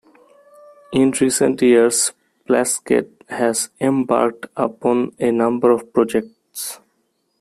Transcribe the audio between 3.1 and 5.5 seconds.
has embarked upon a